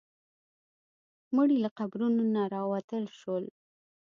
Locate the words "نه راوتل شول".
2.35-3.45